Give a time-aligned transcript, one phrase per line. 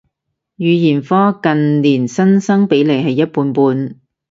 [0.03, 0.09] 語言科
[1.43, 3.99] 近年新生比例係一半半